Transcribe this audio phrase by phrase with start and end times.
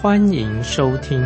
[0.00, 1.18] 欢迎收听。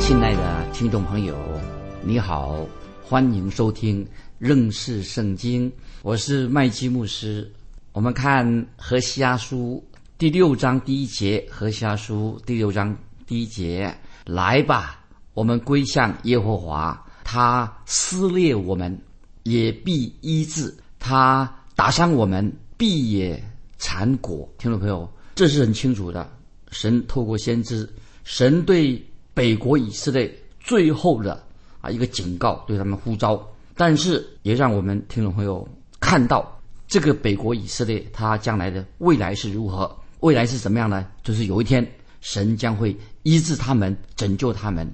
[0.00, 1.36] 亲爱的听众朋友，
[2.02, 2.66] 你好，
[3.04, 4.04] 欢迎收听
[4.38, 7.48] 认识圣经，我是麦基牧师。
[7.92, 9.80] 我们看何西阿书
[10.18, 12.92] 第六章第一节，何西阿书第六章
[13.24, 13.96] 第一节。
[14.26, 14.98] 来吧，
[15.32, 17.00] 我们归向耶和华。
[17.22, 19.00] 他撕裂我们，
[19.44, 23.42] 也必医治；他打伤我们，必也
[23.78, 24.48] 残果。
[24.58, 26.30] 听众朋友，这是很清楚的。
[26.70, 27.88] 神透过先知，
[28.24, 29.02] 神对
[29.34, 31.42] 北国以色列最后的
[31.80, 33.42] 啊一个警告，对他们呼召，
[33.76, 35.66] 但是也让我们听众朋友
[36.00, 41.06] 看到这个北国以色列他将来的未来是如何，未来是怎么样呢？
[41.22, 41.86] 就是有一天。
[42.24, 44.88] 神将会医治他们，拯救他们。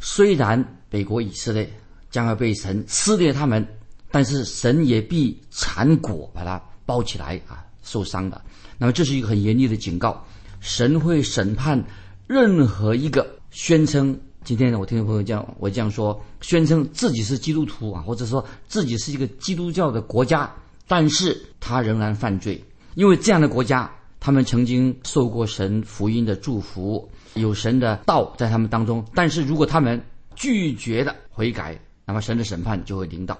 [0.00, 1.66] 虽然北国以色列
[2.10, 3.66] 将要被神撕裂他们，
[4.14, 8.40] 但是神也必缠裹把它包起来啊，受伤的。
[8.78, 10.24] 那么这是一个很严厉的警告。
[10.60, 11.84] 神会审判
[12.28, 20.48] 任何一个宣称今天呢我听朋友这样我这样说，宣称自己是基督徒啊，或者说自己是一个基督教的国家，
[20.86, 22.62] 但是他仍然犯罪，
[22.94, 23.90] 因为这样的国家。
[24.20, 29.04] 他们曾经受过神福音的祝福，有神的道在他们当中。
[29.12, 30.00] 但是如果他们
[30.36, 31.76] 拒绝的悔改，
[32.06, 33.36] 那么神的审判就会临到。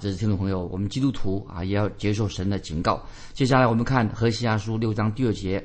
[0.00, 3.02] 这是听众朋友，我们基督徒啊也要接受神的警告。
[3.32, 5.64] 接下来我们看何西阿书六章第二节：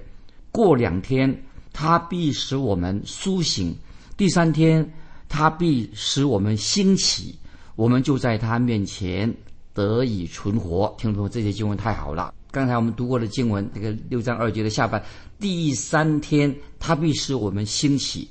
[0.51, 3.71] 过两天，他必使我们苏醒；
[4.17, 4.91] 第三天，
[5.29, 7.37] 他必使我们兴起，
[7.75, 9.31] 我们就在他面前
[9.73, 10.93] 得以存活。
[10.97, 12.33] 听众朋友，这些经文太好了。
[12.51, 15.03] 刚才我们读过的经文，这个六章二节的下半，
[15.39, 18.29] 第三天他必使我们兴起。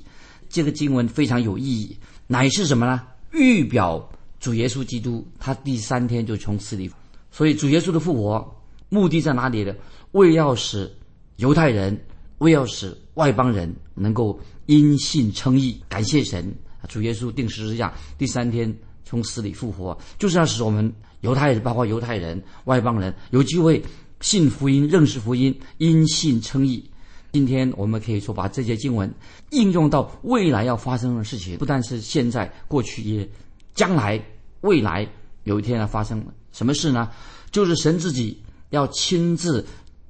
[0.49, 1.97] 这个经文非常有意义，
[2.27, 3.01] 乃是什么呢？
[3.31, 4.07] 预表
[4.43, 6.91] 主耶稣基督，他第三天就从死里。
[7.31, 9.73] 所以主耶稣的复活目的在哪里呢？
[10.11, 10.93] 为要使
[11.37, 11.97] 犹太人，
[12.39, 16.53] 为要使外邦人能够因信称义，感谢神。
[16.89, 23.81] 主耶稣定时之下，第三天从死里复活，就是要使我们犹太人，包括犹太人、外邦人有机会。
[24.19, 26.83] 信福音，认识福音，因信称义。
[27.31, 29.09] 今天我们可以说把这些经文
[29.51, 33.29] 应用到未来要发生的事情，不但是现在、过去，也
[33.73, 34.23] 将来、
[34.61, 35.07] 未来
[35.43, 37.09] 有一天要发生什么事呢？
[37.51, 39.65] 就是神自己要亲自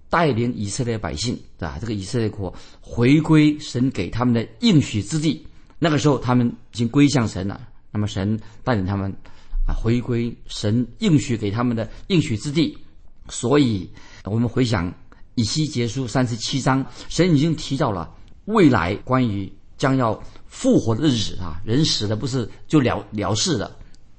[0.10, 1.78] 带领以色列百姓，对吧？
[1.80, 5.46] 这个以色列国回归神给他们的应许之地。
[5.80, 9.12] 那个时候他们已经归向神了，那么神带领他们
[9.68, 12.78] 啊回归神应许给他们的应许之地。
[13.30, 13.90] 所以，
[14.26, 14.94] 我们回想
[15.36, 18.14] 以西结书三十七章，神已经提到了
[18.46, 19.52] 未来关于
[19.84, 20.18] 将要
[20.48, 23.70] 复活的日子啊，人死了不是就了了事的，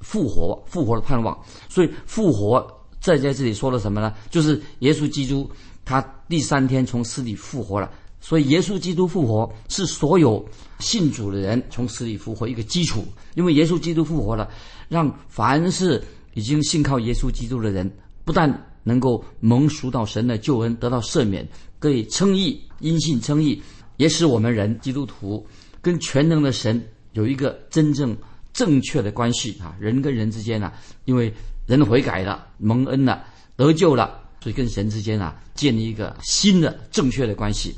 [0.00, 1.34] 复活复活的盼望。
[1.70, 2.62] 所以复活
[3.00, 4.12] 在在这里说了什么呢？
[4.28, 5.50] 就是耶稣基督
[5.82, 7.90] 他第三天从死里复活了。
[8.20, 10.46] 所以耶稣基督复活是所有
[10.80, 13.02] 信主的人从死里复活一个基础，
[13.34, 14.46] 因为耶稣基督复活了，
[14.90, 16.04] 让凡是
[16.34, 17.90] 已经信靠耶稣基督的人
[18.22, 18.50] 不但
[18.82, 21.48] 能够蒙赎到神的救恩，得到赦免，
[21.78, 23.62] 可以称义，因信称义，
[23.96, 25.46] 也使我们人基督徒
[25.80, 26.82] 跟全能的神
[27.12, 28.16] 有一个真正
[28.52, 29.76] 正确的关系啊！
[29.78, 30.72] 人跟人之间呢，
[31.04, 31.32] 因为
[31.66, 33.24] 人悔改了，蒙恩了，
[33.56, 37.74] 得救了，所以跟神之间啊，建立一个新的正确的关系。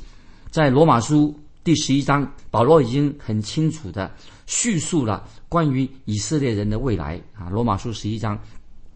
[0.49, 4.11] 在罗马书第十一章，保罗已经很清楚的
[4.45, 7.49] 叙述了关于以色列人的未来啊。
[7.49, 8.39] 罗马书十一章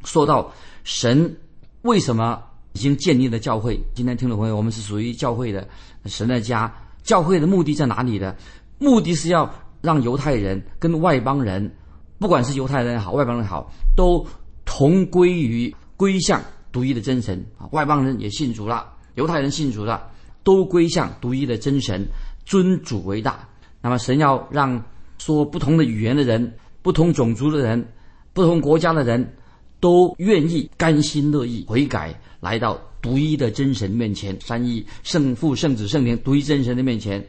[0.04, 0.54] 说到
[0.84, 1.36] 神。
[1.84, 2.40] 为什么
[2.74, 3.76] 已经建立了教会？
[3.96, 5.68] 今天听众朋友，我们是属于教会的
[6.06, 6.72] 神的家。
[7.04, 8.36] 教会的目的在哪里呢？
[8.78, 9.50] 目的是要
[9.82, 11.72] 让犹太人跟外邦人，
[12.20, 14.26] 不管是犹太人也好，外邦人也好，都
[14.66, 17.68] 同归于归向独一的真神啊。
[17.72, 20.10] 外邦人也信主了，犹太人信主了，
[20.44, 22.06] 都归向独一的真神，
[22.46, 23.48] 尊主为大。
[23.82, 24.84] 那么神要让
[25.18, 27.86] 说不同的语言的人、不同种族的人、
[28.34, 29.36] 不同国家的人。
[29.82, 37.26] 都愿意甘心乐意悔改，来到独一的真神面前，三一圣父、圣子、圣灵独一真神的面前。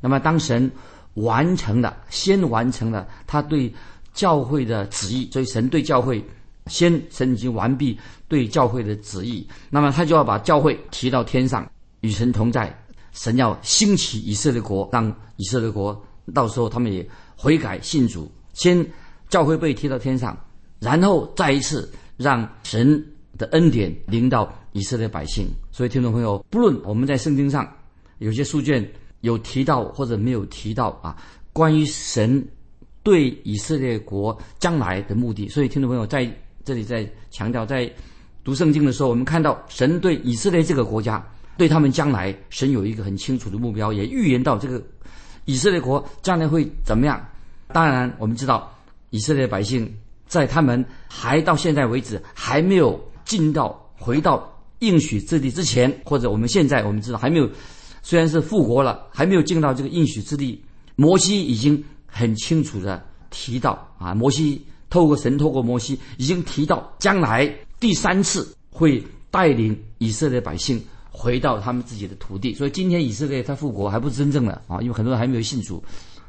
[0.00, 0.70] 那么，当神
[1.14, 3.72] 完成了，先完成了他对
[4.14, 6.24] 教会的旨意，所以神对教会
[6.66, 9.46] 先神已经完毕对教会的旨意。
[9.68, 11.70] 那么，他就要把教会提到天上，
[12.00, 12.74] 与神同在，
[13.12, 16.02] 神要兴起以色列国，让以色列国
[16.32, 17.06] 到时候他们也
[17.36, 18.86] 悔改信主，先
[19.28, 20.38] 教会被提到天上，
[20.78, 23.04] 然后再一次让神
[23.40, 25.48] 的恩典临到以色列百姓。
[25.72, 27.66] 所以，听众朋友，不论我们在圣经上
[28.18, 28.86] 有些书卷
[29.22, 31.16] 有提到或者没有提到啊，
[31.52, 32.46] 关于神
[33.02, 36.30] 对以色列国将来的目的，所以听众朋友在
[36.64, 37.90] 这里在强调，在
[38.44, 41.26] 读圣经的时候，我们看到神对以色列这个国家，
[41.56, 44.82] 对他们将来，神有一个很清楚的目标，也预言到这个
[45.46, 47.26] 以色列国将来会怎么样。
[47.72, 48.70] 当然，我们知道
[49.08, 49.90] 以色列百姓
[50.26, 57.48] 在他们还到现在为止还没有进到回到应许之地之前，或者我们现在我们知道还没有，
[58.02, 60.60] 虽然是复国了，还没有进到这个应许之地，
[60.96, 63.00] 摩西已经很清楚的
[63.30, 67.48] 提到啊，摩西透过神透过摩西已经提到将来
[67.78, 69.00] 第三次会
[69.30, 75.80] 带领以色列百姓回到他们自己的土地，所以今天以色列他复国还不是真正的啊，因为很多人还没有信主，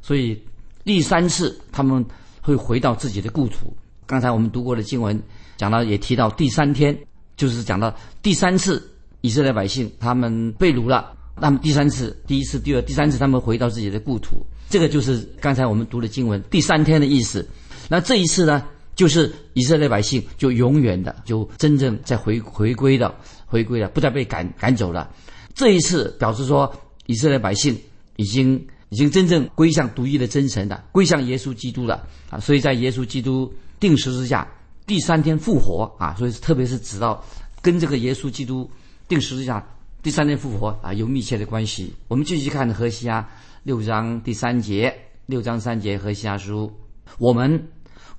[0.04, 0.40] 所以
[0.84, 2.06] 第三次他们
[2.44, 3.74] 会回到自己的故土。
[4.06, 5.20] 刚才我们读过的经文
[5.62, 6.98] 讲到，也提到第三天，
[7.38, 8.82] 就是讲到第三次
[9.22, 17.48] 以色列百姓他们被掳了，那么第三次，第一次、第二、第三次他们回到自己的故土，这个就是刚才我们读的经文第三天的意思。
[17.88, 18.66] 那这一次呢，
[18.96, 23.14] 就是以色列百姓就永远的就真正在回回归的
[23.46, 25.08] 回归了，不再被赶赶走了。
[25.54, 26.74] 这一次表示说，
[27.06, 27.78] 以色列百姓
[28.16, 28.60] 已经
[28.90, 32.40] 已经真正归向独一的真神的，归向耶稣基督了啊！
[32.40, 34.48] 所以在耶稣基督定十字架
[34.92, 37.24] 第三天复活啊，所以特别是指到
[37.62, 38.70] 跟这个耶稣基督
[39.08, 39.66] 定十字架
[40.04, 41.94] 第三天复活啊有密切的关系。
[42.10, 43.26] 我们继续看何西阿
[43.64, 44.94] 六章第三节，
[45.28, 46.70] 六章三节何西阿书，
[47.20, 47.70] 我们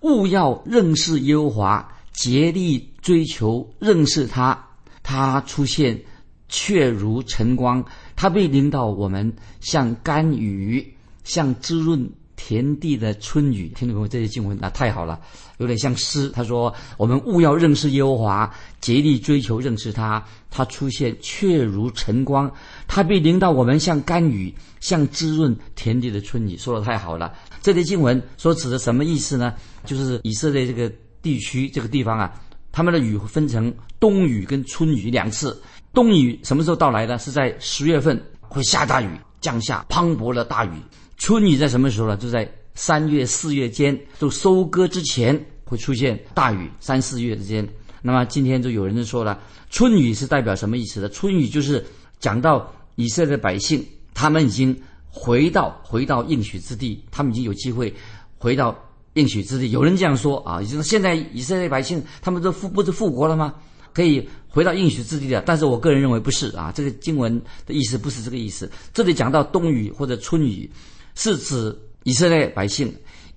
[0.01, 4.59] 务要认识耶和华，竭力追求认识他。
[5.03, 6.01] 他出现，
[6.49, 7.83] 却如晨光；
[8.17, 9.31] 他被领导我们，
[9.61, 12.11] 像甘雨，像滋润
[12.45, 13.69] 田地的春雨。
[13.77, 14.09] 听懂没有？
[14.09, 15.21] 这些经文那太好了，
[15.59, 16.29] 有点像诗。
[16.31, 20.23] 他说：“我们务要认识耶和华，竭力追求认识他。
[20.51, 22.49] 他出现，却如晨光；
[22.89, 27.33] 他被领导我们，像甘雨，像滋润田地的春雨。”说的太好了。
[27.63, 29.55] 这些经文所指的什么意思呢？
[29.85, 30.93] 就是以色列这个
[31.23, 32.33] 地区这个地方啊。
[32.73, 35.63] 他们的雨分成冬雨跟春雨两次。
[35.93, 37.19] 冬雨什么时候到来呢？
[37.19, 39.11] 是在十月份会下大雨，
[39.43, 40.71] 降下磅礴的大雨。
[41.17, 42.17] 春雨在什么时候呢？
[42.17, 46.71] 就在三月、四月间，就收割之前会出现大雨。
[46.81, 47.67] 三四月之间，
[48.01, 51.09] 那么今天就有人就说了，春雨是代表什么意思的？
[51.09, 51.85] 春雨就是
[52.19, 54.77] 讲到以色列百姓，他们已经
[55.09, 57.95] 回到回到应许之地，他们已经有机会
[58.39, 58.77] 回到。
[59.15, 63.53] 应许之地，有人这样说啊，就是现在以色列百姓他们都复不是复国了吗？
[63.93, 65.43] 可以回到应许之地的。
[65.45, 68.73] 但是我个人认为不是啊，这个经文的意思不是这个意思。
[68.95, 70.71] 这里讲到冬雨或者春雨，
[71.15, 72.93] 是指以色列百姓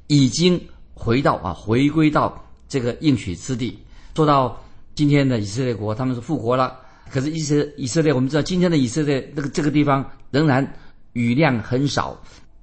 [0.07, 0.59] 已经
[0.93, 3.77] 回到啊，回归到这个应许之地。
[4.13, 4.59] 做到
[4.95, 6.79] 今天的以色列国，他们是复活了，
[7.11, 10.73] 可是以色以色列，我们知道今天的以色列这个这个地方仍然
[11.13, 12.17] 雨量很少。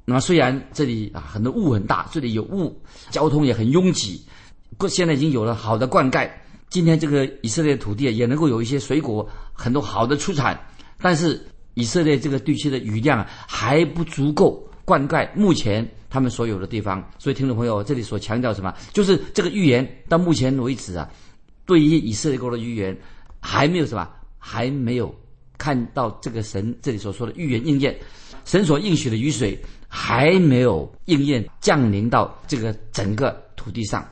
[0.05, 2.75] 那么虽然这里啊很多雾很大，这里有雾，
[3.11, 4.25] 交通也很拥挤，
[4.77, 6.29] 过现在已经有了好的灌溉，
[6.71, 10.59] 今天这个以色列土地也能够有一些水果，很多好的出产，
[11.01, 11.41] 但是
[11.75, 21.11] 以色列这个地区的雨量还不足够灌溉目前他们所有的地方，所以听众朋友这里所强调什么，就是这个预言到目前为止啊，
[21.67, 22.97] 对于以色列国的预言
[23.41, 24.09] 还没有什么，
[24.39, 25.15] 还没有
[25.59, 27.99] 看到这个神这里所说的预言应验，
[28.45, 29.59] 神所应许的雨水。
[29.95, 34.03] 还没有应验降临到这个整个土地上，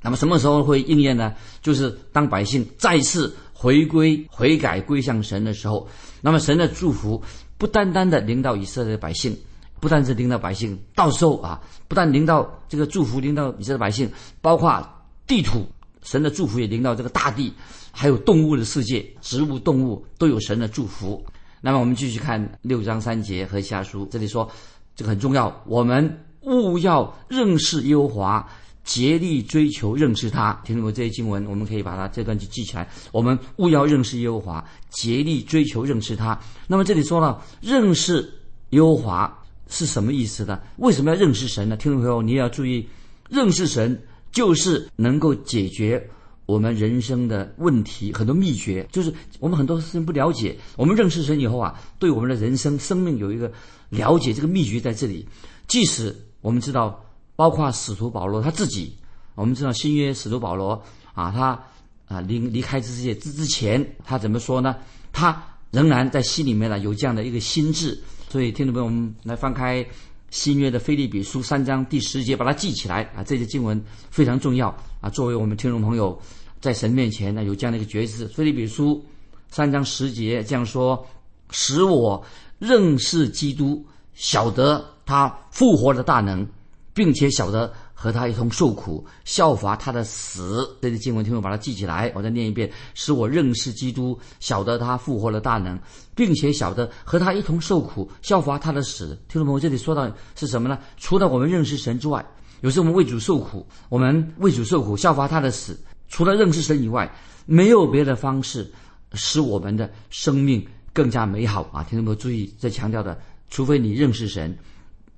[0.00, 1.34] 那么什么时候会应验呢？
[1.60, 5.86] 就是当百姓再次回归、悔改、归向神的时候，
[6.22, 7.22] 那么神的祝福
[7.58, 9.36] 不单单的临到以色列百姓，
[9.80, 14.10] 不但是领到百姓，到时候啊，不但领到这个祝福领到以色列百姓，
[14.40, 14.86] 包括
[15.26, 15.66] 地土，
[16.02, 17.52] 神的祝福也领到这个大地，
[17.90, 21.24] 还有动物的世界，植物、动物都有神的祝福。
[21.60, 24.48] 那么我们继续看六章三节和下书，这里说。
[24.96, 28.46] 这个很重要，我们务要认识耶和华，
[28.84, 30.52] 竭力追求认识他。
[30.62, 30.92] 听懂没？
[30.92, 32.86] 这些经文，我们可以把它这段就记起来。
[33.10, 36.38] 我们务要认识耶和华，竭力追求认识他。
[36.66, 38.30] 那么这里说了，认识
[38.70, 39.39] 耶和华
[39.70, 40.60] 是什么意思呢？
[40.76, 41.76] 为什么要认识神呢？
[41.78, 42.86] 听众朋友，你也要注意，
[43.30, 43.98] 认识神
[44.30, 46.06] 就是能够解决
[46.44, 50.54] 我们人生的问题，很多秘诀就是我们很多事情不了解。
[50.76, 53.50] 我们认识神以后啊，对我们的人生、生命有一个。
[53.90, 55.26] 了解这个秘诀在这里，
[55.66, 58.96] 即使我们知道，包括使徒保罗他自己，
[59.34, 60.80] 我们知道新约使徒保罗
[61.12, 61.60] 啊，他
[62.06, 64.76] 啊离离开这世界之之前，他怎么说呢？
[65.12, 67.98] 他仍然在心里面呢有这样的一个心智。
[68.28, 69.84] 所以，听众朋友，们来翻开
[70.30, 73.24] 新约的菲利比书三章第十节，把它记起来啊！
[73.24, 74.68] 这些经文非常重要
[75.00, 75.10] 啊！
[75.10, 76.16] 作为我们听众朋友
[76.60, 78.28] 在神面前呢有这样的一个角色。
[78.28, 79.04] 菲利比书
[79.48, 81.04] 三章十节这样说
[81.50, 82.24] ：“使我
[82.58, 83.84] 认识基督，
[84.14, 86.46] 晓得他复活的大能，
[86.94, 90.66] 并且晓得。”和他一同受苦，效法他的死。
[90.80, 95.78] 这些经文，听我把它记起来，我再念一遍：使我认识基督，晓得他复活的大能，
[96.14, 99.08] 并且晓得和他一同受苦，效法他的死。
[99.28, 100.78] 听众朋友，这里说到是什么呢？
[100.96, 102.24] 除了我们认识神之外，
[102.62, 105.78] 有时候我们为主受苦，我们为主受苦，效法他的死。
[106.08, 107.14] 除了认识神以外，
[107.44, 108.66] 没有别的方式
[109.12, 111.84] 使我们的生命更加美好啊！
[111.84, 114.56] 听众朋友注意，这强调的，除非你认识神。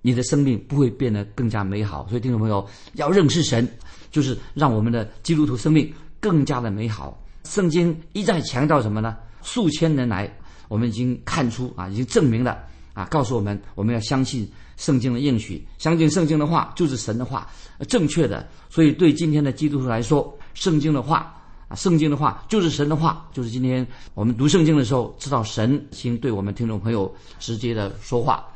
[0.02, 3.66] 你的生命不会变得更加美好，所以听众朋友要认识神，
[4.10, 5.90] 就是让我们的基督徒生命
[6.20, 7.18] 更加的美好。
[7.44, 9.16] 圣经一再强调什么呢？
[9.42, 10.32] 数千年来，
[10.68, 12.58] 我们已经看出啊，已经证明了
[12.94, 17.48] 啊，告诉我们我们要相信圣经的应许，相信圣经的话就是神的话，
[17.88, 18.46] 正确的。
[18.68, 21.34] 所以对今天的基督徒来说，圣经的话
[21.68, 28.46] 啊，圣经的话就是神的话，就是今天我们读圣经的时候，知道神已经对我们听众朋友直接的说话。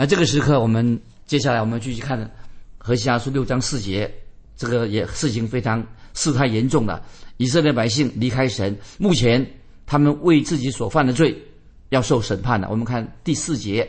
[0.00, 2.24] 那这个时刻，我们接下来我们继续看
[2.78, 4.08] 《何西阿书》六章四节，
[4.56, 7.02] 这个也事情非常事态严重了。
[7.36, 9.44] 以色列百姓离开神，目前
[9.86, 11.36] 他们为自己所犯的罪
[11.88, 12.68] 要受审判了。
[12.70, 13.84] 我们看第四节，《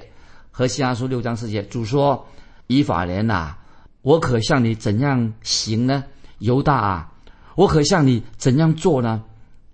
[0.50, 2.26] 何西阿书》六章四节，主说
[2.66, 3.56] ：“以法莲呐，
[4.02, 6.04] 我可向你怎样行呢？
[6.40, 7.14] 犹大啊，
[7.54, 9.24] 我可向你怎样做呢？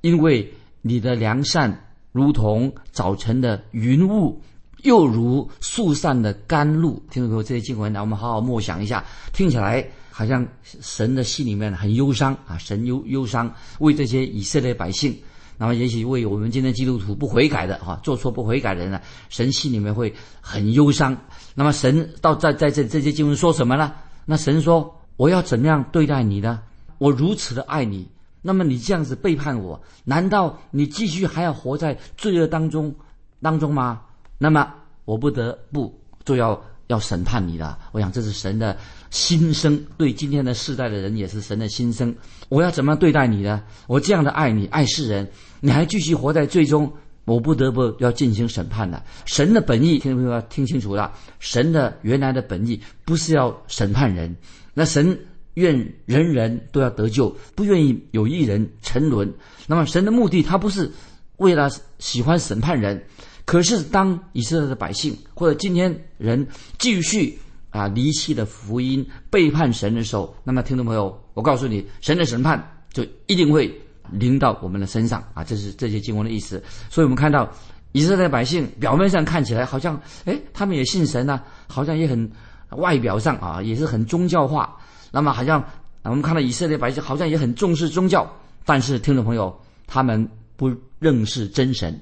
[0.01, 4.42] 因为你的良善如同早晨的云雾。”
[4.86, 9.04] 又如树上的甘露，听众朋友，这些经文，来我们好好默想一下。
[9.34, 15.18] 听起来好像神的心里面很忧伤啊，神忧忧伤为这些以色列百姓，
[15.58, 21.18] 那么也许为我们今天基督徒不悔改的哈，做错不悔改的人呢，神心里面会很忧伤。
[21.56, 23.92] 那么神到在在这这些经文说什么呢？
[24.24, 26.62] 那神说：“我要怎样对待你呢？
[27.00, 28.08] 我如此的爱你，
[28.44, 32.94] 那么你这样子背叛我，难道你继续还要活在罪恶当中
[33.42, 34.01] 当中吗？”
[34.38, 34.74] 那么
[35.06, 37.77] 我不得不就要要审判你了。
[37.92, 38.77] 我想这是神的
[39.10, 42.13] 心声，对今天的世代的人也是神的心声。
[42.50, 43.63] 我要怎么对待你呢？
[43.88, 45.27] 我这样的爱你，爱世人，
[45.62, 46.92] 你还继续活在最终，
[47.24, 49.04] 我不得不要进行审判了。
[49.25, 51.12] 神的本意，听众朋友听清楚了。
[51.39, 54.36] 神的原来的本意不是要审判人，
[54.74, 55.18] 那神
[55.56, 59.34] 愿人人都要得救，不愿意有一人沉沦。
[59.65, 60.92] 那么神的目的，他不是
[61.38, 63.04] 为了喜欢审判人。
[63.46, 66.46] 可是，当以色列的百姓或者今天人
[66.80, 67.38] 继续
[67.70, 72.60] 啊离弃了福音、背叛神的时候，那么听众朋友，我告诉你，神的审判
[72.92, 73.72] 就一定会
[74.12, 75.44] 临到我们的身上啊！
[75.44, 76.62] 这是这些经文的意思。
[76.90, 77.48] 所以我们看到
[77.92, 82.30] 以色列百姓表面上看起来好像，哎，他们也信神呢，好像也很
[82.72, 84.75] 外表上啊也是很宗教化。
[85.12, 85.64] 那么好像
[86.02, 88.28] 我们看到以色列百姓好像也很重视宗教，
[88.66, 92.00] 但是听众朋友，他们不认识真神。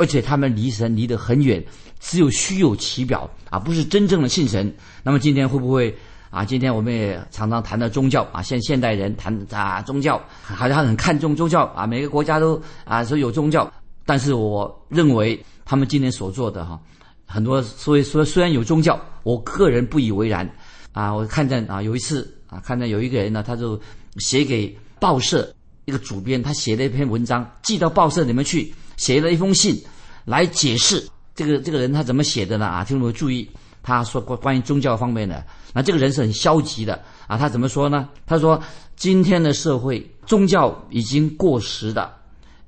[0.00, 1.62] 而且他们离神离得很远，
[2.00, 4.74] 只有虚有其表啊，不是真正的信神。
[5.02, 5.94] 那么今天会不会
[6.30, 6.42] 啊？
[6.42, 13.70] 今天我们也常常谈到宗教啊，现现代人谈啊宗教，好像很看重宗教啊，每个国家都啊说有宗教。
[14.06, 16.80] 但是我认为他们今天所做的哈，
[17.26, 20.50] 很多所以说虽然有宗教，我个人不以为然
[20.92, 21.14] 啊。
[21.14, 23.78] 我看见啊有一次啊，看见有一个人呢，他就
[24.16, 25.54] 写给报社
[25.84, 28.72] 一个主编，他写了一篇文章寄到报社里面去。
[29.00, 29.82] 写了一封信，
[30.26, 31.02] 来解释
[31.34, 32.66] 这个这个人他怎么写的呢？
[32.66, 33.48] 啊，听众们注意，
[33.82, 35.42] 他说关关于宗教方面的，
[35.72, 37.38] 那这个人是很消极的啊。
[37.38, 38.06] 他怎么说呢？
[38.26, 38.62] 他说
[38.96, 42.12] 今天的社会宗教已经过时的，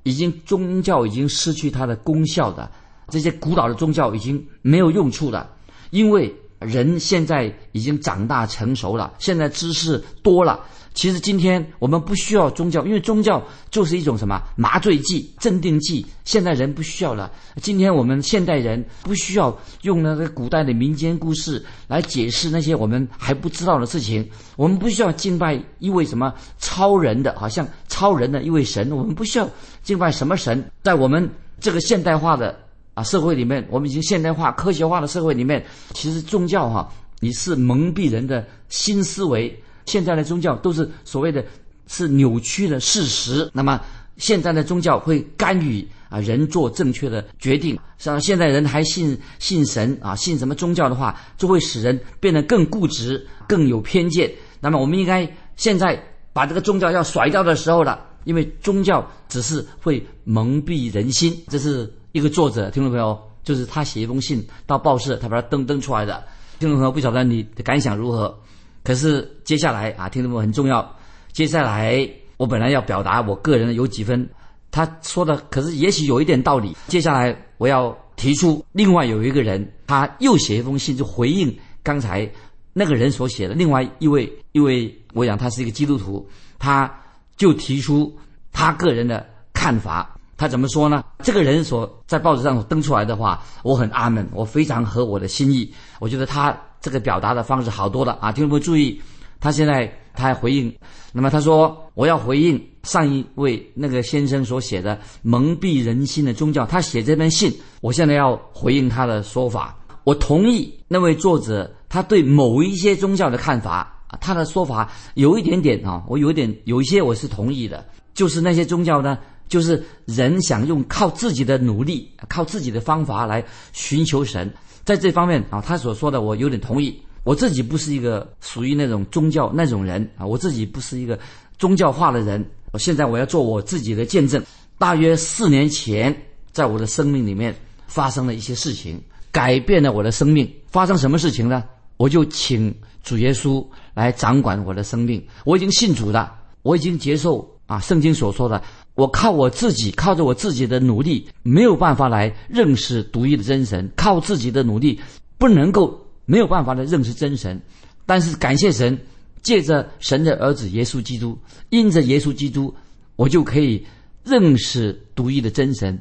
[0.01, 2.67] 已经宗教已经失去它的功效的，
[3.09, 5.47] 这些古老的宗教已经没有用处了，
[5.91, 10.59] 因为人现在已经长大成熟了，现在知识多了。
[10.93, 16.05] 其实今天我们不需要宗教，因为宗教就是一种什么麻醉剂、镇定剂。
[16.23, 17.31] 现代人不需要了。
[17.61, 24.27] 今天我们现代人不需要用那个古代的民间故事来解释那些我们还不知道的事情。
[24.55, 28.91] 我们不需要敬拜一位什么超人的，好像超人的一位神。
[28.91, 29.49] 我们不需要
[29.81, 30.63] 敬拜什么神。
[30.83, 31.27] 在我们
[31.59, 32.57] 这个现代化的
[32.93, 36.87] 啊社会里面，我们已经现代化、科学化的社会里面，其实宗教哈，
[37.19, 39.59] 你是蒙蔽人的新思维。
[39.85, 41.43] 现在的宗教都是所谓的，
[41.87, 43.49] 是扭曲的事实。
[43.53, 43.79] 那么
[44.17, 47.77] 现在的宗教会干预啊人做正确的决定。
[47.97, 54.31] 像现在人还信信神啊，信什么宗教的话，就会使人变得更固执、更有偏见。
[54.59, 61.35] 那么我们应该现在把这个宗教要甩掉的时候了，因为宗教只是会蒙蔽人心。
[61.47, 66.23] 这是一个作者，听众朋友，就是他写一封信到报社，他把它登登出来的。
[66.59, 68.37] 听众朋友，不晓得你的感想如何？
[68.83, 70.95] 可是接下来啊，听众朋友很重要。
[71.31, 74.29] 接下来我本来要表达我个人有几分，
[74.71, 76.75] 他说的可是也许有一点道理。
[76.87, 82.29] 接下来我要提出，另外有一个人，他又写一封信，就回应刚才
[82.73, 83.53] 那个人所写的。
[83.53, 86.27] 另外一位，一位，我想他是一个基督徒，
[86.59, 86.91] 他
[87.35, 88.15] 就提出
[88.51, 90.09] 他个人的看法。
[90.35, 91.03] 他怎么说呢？
[91.19, 95.73] 这个人所在报纸上登出来的话，我很阿门，我非常合我的心意。
[95.99, 98.29] 我觉得他这个表达的方式好多了啊！
[98.29, 99.01] 听众朋友注意，
[99.39, 100.75] 他现在他还回应，
[101.13, 106.65] 那么他说我要回应上一位那个先生所写的蒙蔽人心的宗教。
[106.65, 109.79] 他写这封信，我现在要回应他的说法。
[110.03, 119.17] 我同意那位作者他对某一些宗教的看法，他的说法有一点点啊，我有点有一些我是同意的，就是那些宗教呢。
[119.49, 124.51] 就是人想用靠自己的努力、靠自己的方法来寻求神，
[124.85, 127.01] 在这方面啊，他所说的我有点同意。
[127.23, 131.17] 我自己不是一个属于那种宗教那种人啊，我自己不是一个
[131.57, 132.45] 宗教化的人。
[132.73, 134.43] 我现在我要做我自己的见证。
[134.77, 136.13] 大约四年前，
[136.51, 137.55] 在我的生命里面
[137.87, 140.51] 发生了一些事情，改变了我的生命。
[140.67, 141.63] 发生什么事情呢？
[141.95, 145.25] 我就请主耶稣来掌管我的生命。
[145.45, 148.61] 我已经信主了，我已经接受啊圣经所说的。
[148.95, 153.89] 我靠我自己，靠着我自己的努力，没有办法来认识独一的真神。
[153.95, 154.99] 靠自己的努力，
[155.37, 157.59] 不能够没有办法来认识真神。
[158.05, 158.97] 但是感谢神，
[159.41, 161.37] 借着神的儿子耶稣基督，
[161.69, 162.73] 因着耶稣基督，
[163.15, 163.83] 我就可以
[164.23, 165.99] 认识独一的真神。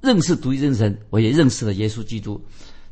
[0.00, 2.40] 认识独一真神，我也认识了耶稣基督。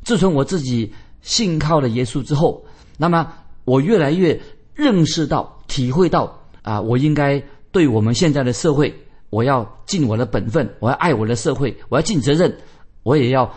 [0.03, 0.89] 自从我自己
[1.21, 2.65] 信靠了耶稣之后，
[2.97, 3.33] 那么
[3.65, 4.39] 我越来越
[4.73, 8.95] 认识到、体会到啊，我应该对我们现在的社会。
[9.31, 12.55] 我要尽我的本分，我要爱我的社会，我要尽责任，
[13.01, 13.51] 我也要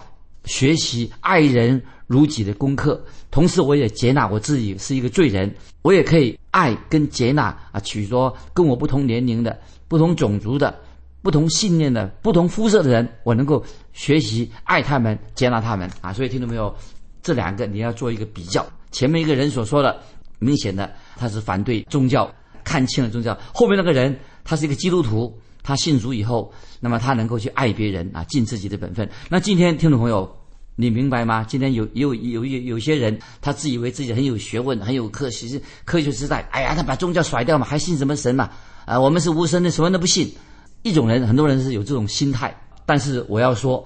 [0.45, 3.05] 学习爱人如己的功课。
[3.31, 10.75] 同时，我也接纳我自己是一个罪人，我也可以爱跟接纳啊，许多跟我不同年龄的、不同种族的、
[11.21, 16.13] 不同信念的、不同肤色的人，我能够学习爱他们、接纳他们啊。
[16.13, 16.75] 所以，听到没有？
[17.21, 18.65] 这两个你要做一个比较。
[18.93, 20.01] 前面一个人所说的，
[20.39, 25.37] 明显的他是反对宗教，看清了宗教；后面那个人，他是一个基督徒。
[25.65, 29.09] 他信主以后，那么他能够去爱别人啊，尽自己的本分。
[29.31, 30.31] 那今天听众朋友，
[30.77, 31.43] 你明白吗？
[31.49, 36.47] 今天有有有有有些人，他自以为自己很有学问，很有科学科学时代。
[36.51, 38.51] 哎呀，他把宗教甩掉嘛，还信什么神嘛？
[38.85, 40.31] 啊，我们是无神的，什么都不信。
[40.83, 42.55] 一种人，很多人是有这种心态。
[42.85, 43.83] 但是我要说，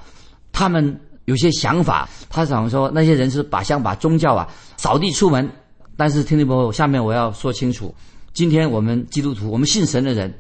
[0.51, 5.49] 他们有些想法，他想说那些人是把想把宗教啊扫地出门。
[5.97, 7.95] 但是听众朋友，下面我要说清楚，
[8.33, 10.35] 今天我们基督徒，我们信神的人。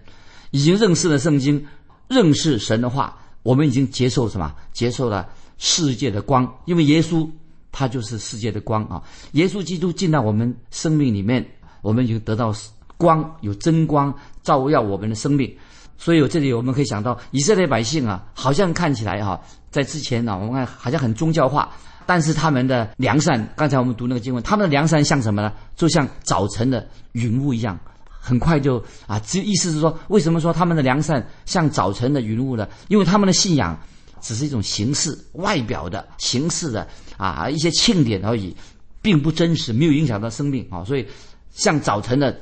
[0.50, 1.66] 已经认识了圣经，
[2.08, 4.54] 认识神的话，我们已经接受什么？
[4.72, 7.28] 接受了世界的光，因为耶稣
[7.70, 9.02] 他就是世界的光啊！
[9.32, 11.46] 耶稣基督进到我们生命里面，
[11.82, 12.54] 我们已经得到
[12.96, 15.54] 光，有真光照耀我们的生命。
[15.98, 21.68] 所以，这里我们可以想到，以色列百姓啊，好像看起来哈，在之前呢，我们看好像很宗教化，
[22.06, 25.52] 但是他们的良善，刚才我们读那个经文，他们的良善像什么呢？
[25.76, 27.78] 就像早晨的云雾一样。
[28.20, 32.68] 很快就啊，这意思是说，为什么说他们的良善像早晨的云雾呢？
[32.88, 33.78] 因为他们的信仰
[34.20, 38.54] 只是一种形式、外表的形式的啊，一些庆典而已，
[39.00, 40.84] 并不真实，没有影响到生命啊。
[40.84, 41.06] 所以
[41.50, 42.38] 像早晨的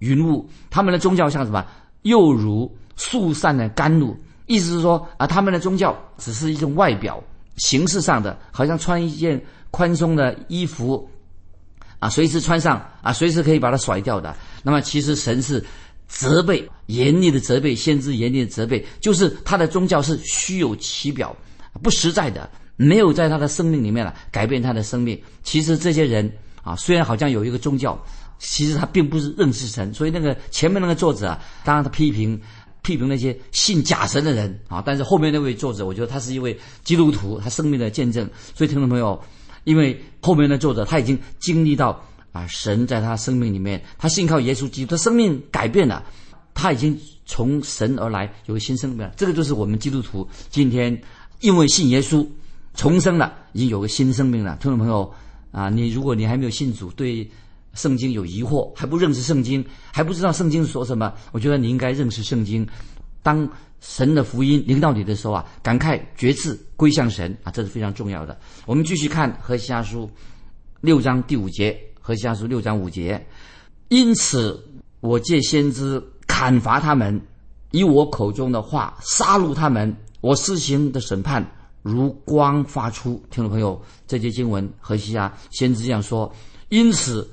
[0.00, 1.64] 云雾，他们的宗教像什么？
[2.02, 4.16] 又如肃散的甘露，
[4.46, 7.22] 意思是说啊，他们的宗教只是一种外表
[7.56, 11.08] 形式上的，好像穿一件宽松的衣服
[12.00, 14.34] 啊，随时穿上啊，随时可以把它甩掉的。
[14.64, 15.64] 那么，其实神是
[16.08, 21.36] 责备、严厉的责备，先知严厉的责备，就是他的宗教是虚有其表，
[21.82, 25.20] 不实在的，没有在他的生命里面了改变他的生命。
[25.44, 26.28] 其实这些人
[26.64, 28.02] 啊，虽然好像有一个宗教，
[28.38, 29.94] 其实他并不是认识神。
[29.94, 32.40] 所以那个前面那个作者啊，当然他批评
[32.82, 38.28] 批评那些信假神的人啊，但是后面那位作者，我觉得他是一位基督徒，他生命的见证。
[38.54, 39.22] 所以听众朋友，
[39.70, 42.04] 因为后面的作者他已经经历到。
[42.32, 46.00] 啊，神在他生命里面，他信靠耶稣基督，他生命改变了，
[46.54, 49.10] 他已经从神而来，有个新生命。
[49.16, 50.96] 这个就是我们基督徒今天
[51.40, 52.24] 因为信耶稣
[52.74, 54.56] 重生了，已经有个新生命了。
[54.62, 55.12] 听众朋友
[55.50, 57.28] 啊，你如果你还没有信主，对
[57.74, 62.64] 圣经有疑惑，还不认识圣经，还不知道圣经说什么，我觉得你应该认识圣经。
[63.24, 63.44] 当
[63.80, 68.38] 神的福音临到你的时候啊，感慨决志归向神啊，这是非常重要的。
[68.66, 70.08] 我们继续看何西阿书
[70.80, 71.78] 六章第五节。
[72.02, 73.24] 何西阿书六章五节，
[73.88, 74.66] 因此
[75.00, 77.20] 我借先知砍伐他们，
[77.70, 79.94] 以我口中的话杀戮他们。
[80.20, 81.46] 我施行的审判
[81.82, 83.22] 如光发出。
[83.30, 86.30] 听众朋友，这节经文何西阿先知这样说：
[86.70, 87.30] 因此，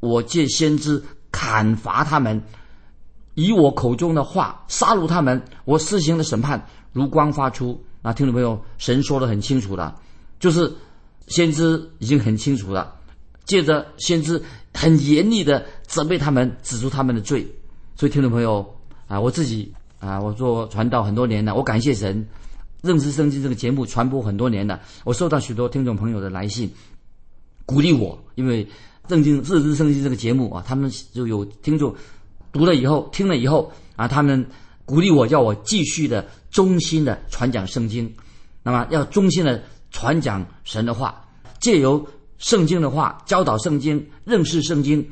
[0.00, 2.42] 我借先知砍伐他们，
[3.38, 5.40] 以我口中的话杀戮他们。
[5.64, 7.80] 我施行的审判如光发出。
[8.02, 10.00] 啊，听众朋友，神说的很清楚了，
[10.40, 10.72] 就是
[11.26, 12.94] 先知已经很清楚了，
[13.44, 14.40] 借着先知
[14.72, 17.46] 很严厉的责备他们，指出他们的罪。
[17.96, 18.74] 所以，听众朋友
[19.08, 22.26] 啊，我自己啊，我做传道很多年了，我感谢神，
[22.82, 26.70] 认识圣经这个节目传播很多年了，我收到许多听众朋友的来信，
[27.66, 28.66] 鼓励我，因为
[29.08, 31.92] 认经认识圣经这个节目啊，他们就有听众
[32.58, 34.46] 读了以后，听了以后啊，他们。
[34.88, 38.10] 鼓励我，叫我继续的忠心的传讲圣经，
[38.62, 41.22] 那么要忠心的传讲神的话，
[41.60, 45.06] 借由圣经的话教导圣经，认识圣经，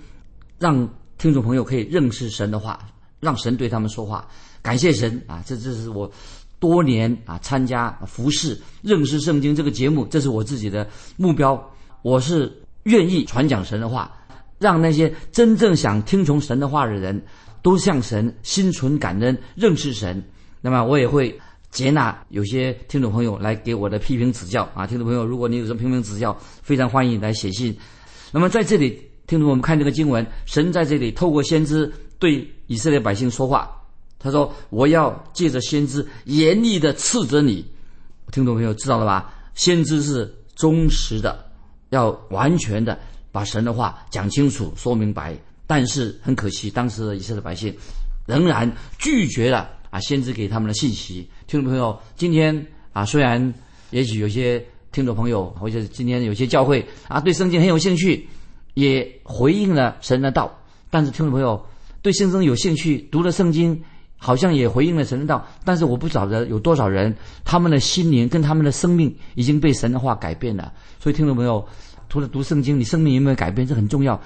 [0.59, 2.81] 让听众朋友可以认识神的话，
[3.21, 4.27] 让神对他们说话。
[4.63, 5.45] 感谢神啊！
[5.45, 6.11] 这这是我
[6.59, 11.63] 多年啊参加服侍认识圣经这个节目，这是我自己的目标。
[12.01, 12.51] 我是
[12.85, 14.11] 愿意传讲神的话，
[14.59, 17.23] 让那些真正想听从神的话的人。
[17.63, 20.23] 都向神心存感恩，认识神。
[20.61, 21.37] 那么我也会
[21.73, 24.87] 接纳有些听众朋友来给我的批评指教啊。
[24.87, 27.77] 听众朋友，如果你有什么批评指教，非常欢迎来写信。
[28.31, 33.69] 那么在这里，听众我们看这个经文，神在这里透过先知对以色列百姓说话。
[34.17, 37.67] 他说：“我要借着先知严厉的斥责你。”
[38.31, 39.35] 听众朋友知道了吧？
[39.57, 41.51] 先知是忠实的，
[41.91, 42.97] 要完全的
[43.37, 45.37] 把神的话讲清楚、说明白。
[45.67, 47.77] 但是很可惜，当时的以色列百姓
[48.25, 51.29] 仍然拒绝了啊，先知给他们的信息。
[51.47, 53.53] 听众朋友，今天啊，虽然
[53.91, 58.27] 也许有些听众朋友或者今天有些教会啊，对圣经很有兴趣，
[58.75, 60.57] 也回应了神的道，
[60.89, 61.61] 但是听众朋友
[62.01, 63.83] 对圣经有兴趣，读了圣经，
[64.17, 67.13] 好像也回应了神的道，但是我不晓得有多少人，
[67.45, 70.73] 他们的心灵跟他们的生命已经被神的话改变了。
[71.01, 71.67] 所以，听众朋友，
[72.09, 73.67] 除了读圣经，你生命有没有改变？
[73.67, 74.21] 这很重要。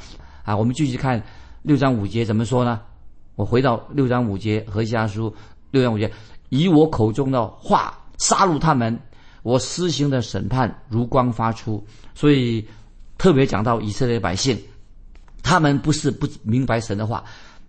[0.44, 1.22] 啊，我们继续看
[1.62, 2.80] 六章五节怎么说呢？
[3.36, 5.34] 我回到六章五节和家书
[5.70, 6.10] 六章五节，
[6.48, 8.98] 以我口中的话杀戮他们，
[9.42, 11.82] 我施行的审判如光发出。
[12.14, 12.66] 所以
[13.16, 14.58] 特别讲到以色列百姓，
[15.42, 17.24] 他们不是不明白神的话，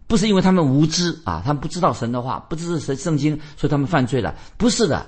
[0.07, 4.35] 不是因为他们无知啊，他们不知道神的话，不知道神圣经，所以他们犯罪了。
[4.57, 5.05] 不是的，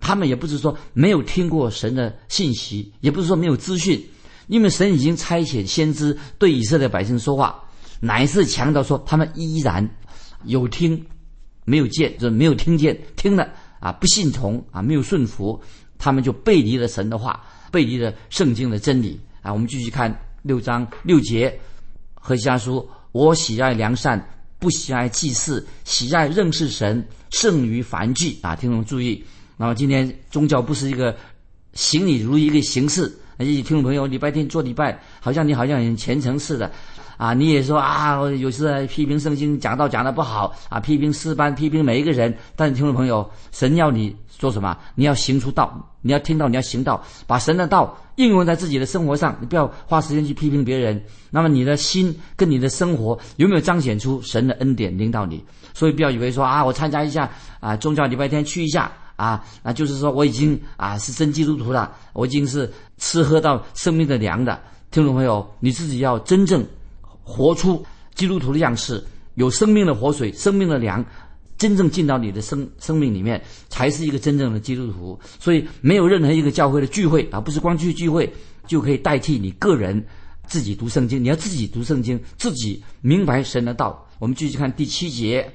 [0.00, 4.04] 他们也不是说没有听过神的信息，也不是说没有资讯。
[4.46, 7.64] 因为神已经差遣先知对以色列百姓说话，
[8.00, 9.88] 乃是强调说他们依然
[10.44, 11.04] 有听
[11.64, 13.48] 没有见，就是没有听见听了
[13.80, 15.60] 啊不信从啊没有顺服，
[15.98, 19.52] 他们就背离了神的话，背离了圣经的真理啊。
[19.52, 21.58] 我们继续看六章六节
[22.14, 24.24] 和下书：我喜爱良善，
[24.58, 28.54] 不喜爱祭祀，喜爱认识神胜于凡祭啊。
[28.54, 29.24] 听众注意，
[29.56, 31.16] 那么今天宗教不是一个
[31.72, 33.12] 行礼如一个形式。
[33.36, 36.70] 那些听众朋友，礼拜天做礼拜，好像你好像很虔诚似的，
[37.16, 42.34] 啊，你也说啊，有时批评圣经讲道讲的不好啊，批评诗班，批评每一个人。
[42.54, 44.76] 但是听众朋友，神要你做什么？
[44.94, 49.36] 你要行出道，你要听到，你要行道，把神的道应用在自己的生活上。
[49.40, 51.02] 你不要花时间去批评别人。
[51.30, 55.44] 那么你的心跟你的生活有没有彰显出神的恩典领导你？
[55.74, 58.90] 所以不要以为说啊，我参加一下啊，宗教礼拜天去一下。
[59.16, 64.58] 啊，那就是说我已经啊是真基督徒了，我已经是吃喝到生命的粮的。
[64.90, 66.64] 听众朋友，你自己要真正
[67.22, 69.02] 活出基督徒的样式，
[69.34, 71.04] 有生命的活水、生命的粮，
[71.58, 75.18] 真正进到你的生生命里面，才是一个真正的基督徒。
[75.40, 78.32] 所以，没有任何一个教会的聚会啊，不是光去聚会
[78.66, 80.02] 就可以代替你个人
[80.46, 81.22] 自己读圣经。
[81.22, 84.06] 你要自己读圣经，自己明白神的道。
[84.18, 85.52] 我们继续看第七节，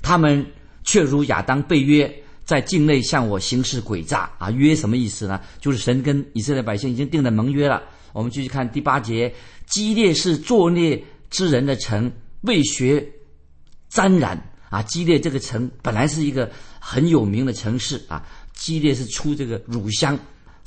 [0.00, 0.46] 他们
[0.84, 2.22] 却如亚当被约。
[2.48, 4.50] 在境内向我行事诡诈啊！
[4.50, 5.38] 约什么意思呢？
[5.60, 7.82] 就是神跟以色列百姓已经定了盟约了。
[8.14, 9.30] 我们继续看第八节：
[9.66, 13.06] 基列是作孽之人的城，未学
[13.90, 14.82] 沾染啊！
[14.84, 20.18] 基列这个城本来是一个很有名的城市啊，基列是出这个乳香、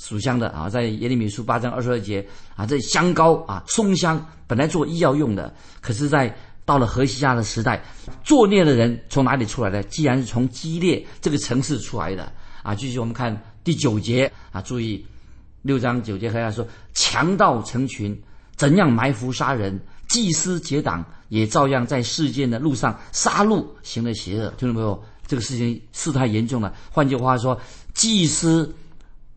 [0.08, 2.24] 乳香的啊，在耶利米书八章二十二节
[2.56, 6.32] 啊，这香膏啊，松香本来做医药用的，可是，在
[6.72, 7.84] 到了河西亚的时代，
[8.24, 9.84] 作孽的人从哪里出来的？
[9.84, 12.32] 既然是从基列这个城市出来的
[12.64, 12.74] 啊！
[12.74, 15.06] 继续我们看第九节啊，注意
[15.64, 18.18] 六章九节和下说：强盗成群，
[18.56, 19.78] 怎样埋伏杀人？
[20.08, 24.48] 祭司结党，也照样在世间的路上杀戮，行了邪恶。
[24.58, 26.74] 听众朋友，这个事情事态严重了。
[26.90, 27.60] 换句话说，
[27.94, 28.74] 祭司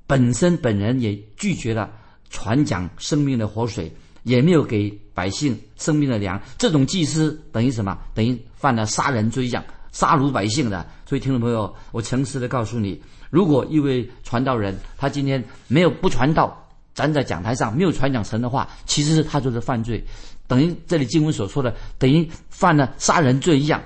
[0.07, 1.91] 本身本人也拒绝了
[2.31, 3.93] 传讲生命的活水。
[4.25, 7.97] 也没有给百姓生命的粮，这种祭司等于什么？
[8.13, 10.85] 等于犯了杀人罪一样，杀戮百姓的。
[11.07, 20.05] 所以，听众朋友，我诚实的告诉你，如果一位传道人他今天没有不传道，站在讲台上没有传讲神的话，其实他就是犯罪，
[20.47, 23.81] 等于这里经文所说的，等于犯了杀人罪一样。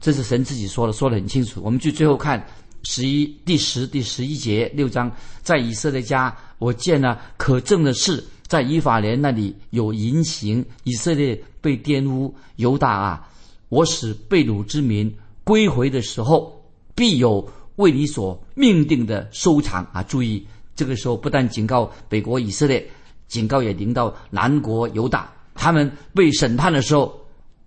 [0.00, 1.60] 这是神自己说的，说得很清楚。
[1.62, 2.44] 我们去最后看
[2.82, 5.10] 十一第十第十一节六章，
[5.42, 13.28] 在以色列家，我见了可证的事，在以法莲那里有淫行，以色列被玷污，犹大啊，
[13.68, 20.02] 我使被掳之民归回的时候，必有为你所命定的收场啊！
[20.02, 22.88] 注意，这个时候不但警告北国以色列，
[23.26, 27.12] 警告也临到南国犹大，他们被审判的时候，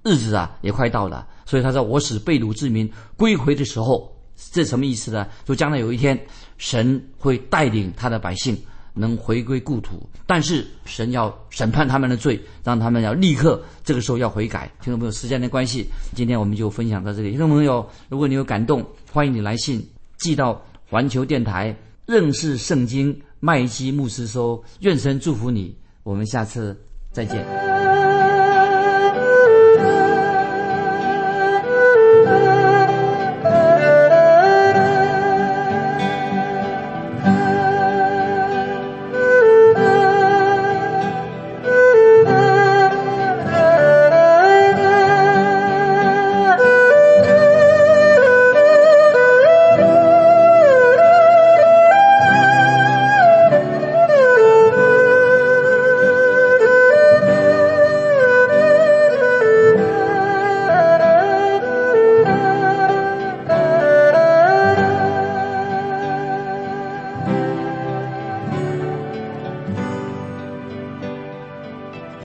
[0.04, 1.28] 日子啊也快到了。
[1.46, 4.16] 所以他说：“我使被掳之民归回的时候，
[4.52, 5.28] 这什么意思呢？
[5.44, 6.20] 就将来有一天，
[6.58, 8.56] 神会带领他的百姓
[8.94, 14.72] 能回归故土，但是神要审判他们的罪，让他们要立刻这个时候要悔改。
[14.82, 17.32] 听众朋友，时间的关系，今天我们就分享到这里。
[17.32, 19.86] 听众朋友，如果你有感动，欢迎你来信
[20.20, 21.76] 寄到环球电台
[22.06, 24.64] 认识圣经麦基牧师收。
[24.80, 26.78] 愿神祝福你，我们下次
[27.12, 27.79] 再见。